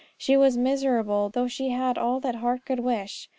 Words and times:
She 0.17 0.35
was 0.35 0.57
miserable, 0.57 1.29
though 1.29 1.47
she 1.47 1.69
had 1.69 1.95
all 1.95 2.19
that 2.21 2.33
heart 2.37 2.65
could 2.65 2.79
wish. 2.79 3.29